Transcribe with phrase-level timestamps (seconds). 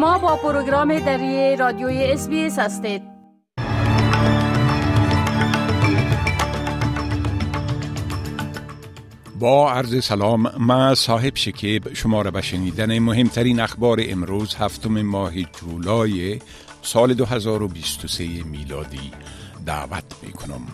[0.00, 3.02] شما با پروگرام دری رادیوی اس هستید
[9.38, 15.32] با عرض سلام ما صاحب شکیب شما را به شنیدن مهمترین اخبار امروز هفتم ماه
[15.42, 16.38] جولای
[16.82, 19.10] سال 2023 میلادی
[19.66, 20.66] دعوت می کنم.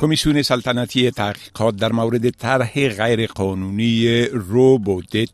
[0.00, 5.30] کمیسیون سلطنتی تحقیقات در مورد طرح غیرقانونی روبودت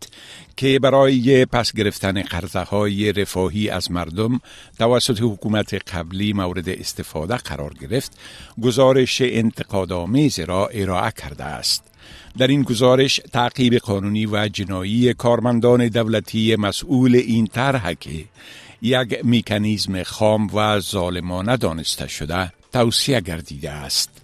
[0.56, 4.40] که برای پس گرفتن قرضه های رفاهی از مردم
[4.78, 8.18] توسط حکومت قبلی مورد استفاده قرار گرفت
[8.62, 11.84] گزارش انتقادآمیز را ارائه کرده است.
[12.38, 18.24] در این گزارش تعقیب قانونی و جنایی کارمندان دولتی مسئول این طرح که
[18.82, 24.21] یک میکانیزم خام و ظالمانه دانسته شده توصیه گردیده است.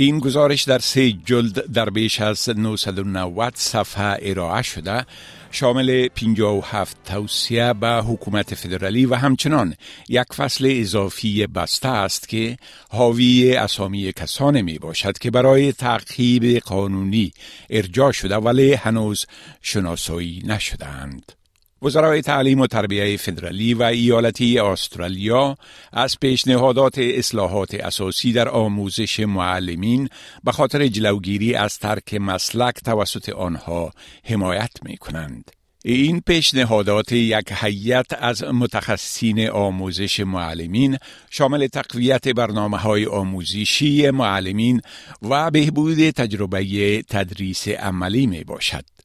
[0.00, 5.06] این گزارش در سه جلد در بیش از 990 صفحه ارائه شده
[5.50, 9.74] شامل 57 توصیه به حکومت فدرالی و همچنان
[10.08, 12.56] یک فصل اضافی بسته است که
[12.88, 17.32] حاوی اسامی کسانی می باشد که برای تعقیب قانونی
[17.70, 19.26] ارجاع شده ولی هنوز
[19.62, 21.39] شناسایی نشدهاند.
[21.82, 25.56] وزرای تعلیم و تربیه فدرالی و ایالتی استرالیا
[25.92, 30.08] از پیشنهادات اصلاحات اساسی در آموزش معلمین
[30.44, 33.92] به خاطر جلوگیری از ترک مسلک توسط آنها
[34.24, 35.50] حمایت می کنند.
[35.84, 40.96] این پیشنهادات یک هیئت از متخصصین آموزش معلمین
[41.30, 44.80] شامل تقویت برنامه های آموزشی معلمین
[45.22, 48.99] و بهبود تجربه تدریس عملی می باشد.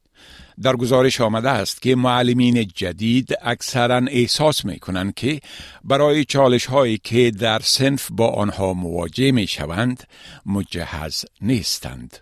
[0.62, 5.40] در گزارش آمده است که معلمین جدید اکثرا احساس می کنند که
[5.84, 10.04] برای چالش هایی که در سنف با آنها مواجه می شوند
[10.46, 12.18] مجهز نیستند.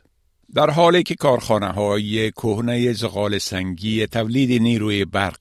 [0.55, 5.39] در حالی که کارخانه های کهنه زغال سنگی تولید نیروی برق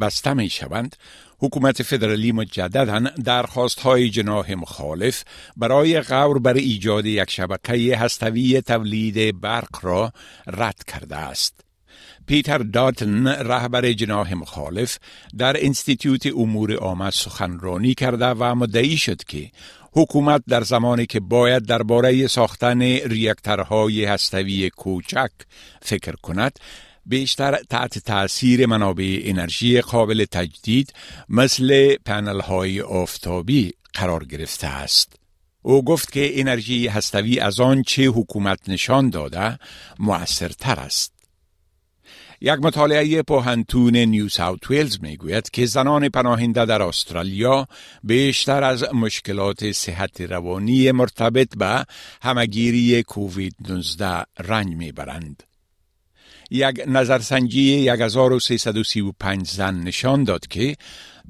[0.00, 0.96] بسته می شوند،
[1.38, 5.24] حکومت فدرالی مجددا درخواست های جناح مخالف
[5.56, 10.12] برای غور بر ایجاد یک شبکه هستوی تولید برق را
[10.46, 11.73] رد کرده است.
[12.26, 14.98] پیتر داتن رهبر جناح مخالف
[15.38, 19.50] در انستیتیوت امور آمد سخنرانی کرده و مدعی شد که
[19.92, 25.30] حکومت در زمانی که باید درباره ساختن ریاکترهای هستوی کوچک
[25.82, 26.58] فکر کند
[27.06, 30.92] بیشتر تحت تاثیر منابع انرژی قابل تجدید
[31.28, 35.12] مثل پنل های آفتابی قرار گرفته است.
[35.62, 39.58] او گفت که انرژی هستوی از آن چه حکومت نشان داده
[39.98, 41.13] مؤثرتر است.
[42.40, 47.68] یک مطالعه پوهنتون نیو ساوت ویلز می گوید که زنان پناهنده در استرالیا
[48.02, 51.84] بیشتر از مشکلات صحت روانی مرتبط به
[52.22, 55.42] همگیری کووید 19 رنج می برند.
[56.54, 60.76] یک نظرسنجی 1335 زن نشان داد که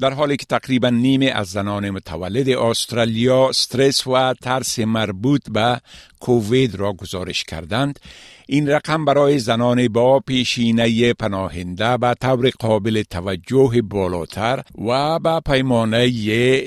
[0.01, 5.81] در حالی که تقریبا نیمه از زنان متولد استرالیا استرس و ترس مربوط به
[6.21, 7.99] کووید را گزارش کردند
[8.47, 16.09] این رقم برای زنان با پیشینه پناهنده به طور قابل توجه بالاتر و به پیمانه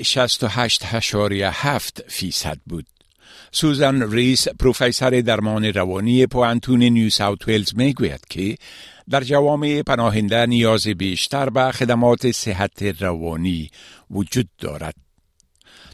[0.02, 2.86] 68.7 فیصد بود.
[3.52, 8.56] سوزن ریس پروفسور درمان روانی پوانتون نیو ساوت ویلز می گوید که
[9.10, 13.70] در جوامع پناهنده نیاز بیشتر به خدمات صحت روانی
[14.10, 14.94] وجود دارد.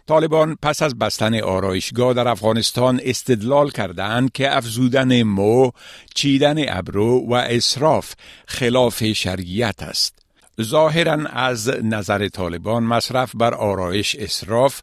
[0.07, 5.71] طالبان پس از بستن آرایشگاه در افغانستان استدلال کردند که افزودن مو،
[6.15, 8.15] چیدن ابرو و اصراف
[8.47, 10.24] خلاف شریعت است.
[10.63, 14.81] ظاهرا از نظر طالبان مصرف بر آرایش اصراف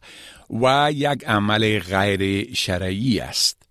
[0.50, 3.61] و یک عمل غیر شرعی است.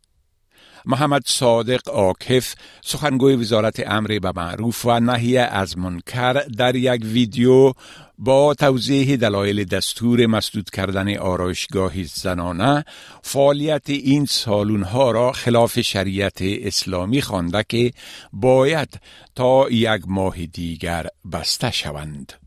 [0.86, 7.74] محمد صادق آکف سخنگوی وزارت امر به معروف و نهی از منکر در یک ویدیو
[8.18, 12.86] با توضیح دلایل دستور مسدود کردن آرایشگاه زنانه
[13.22, 17.92] فعالیت این سالون ها را خلاف شریعت اسلامی خوانده که
[18.34, 19.00] باید
[19.36, 22.41] تا یک ماه دیگر بسته شوند.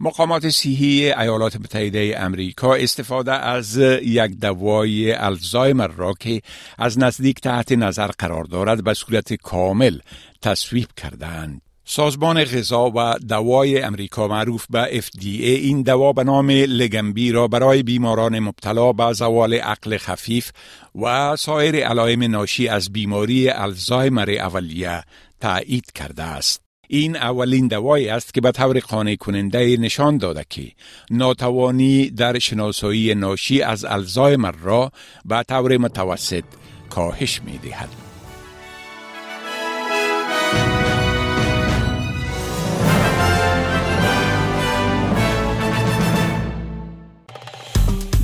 [0.00, 6.42] مقامات صحی ایالات متحده امریکا استفاده از یک دوای الزایمر را که
[6.78, 9.98] از نزدیک تحت نظر قرار دارد به صورت کامل
[10.42, 11.60] تصویب کردند.
[11.84, 17.82] سازمان غذا و دوای امریکا معروف به FDA این دوا به نام لگنبی را برای
[17.82, 20.50] بیماران مبتلا به زوال عقل خفیف
[20.94, 25.02] و سایر علائم ناشی از بیماری الزایمر اولیه
[25.40, 26.65] تایید کرده است.
[26.88, 30.72] این اولین دوایی است که به طور قانع کننده نشان داده که
[31.10, 34.92] ناتوانی در شناسایی ناشی از الزایمر را
[35.24, 36.44] به طور متوسط
[36.90, 37.88] کاهش می دهد.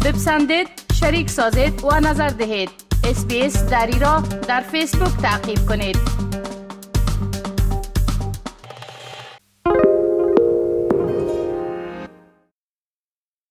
[0.04, 0.68] بپسندید،
[1.00, 2.70] شریک سازید و نظر دهید.
[3.04, 6.31] اسپیس دری را در فیسبوک تعقیب کنید.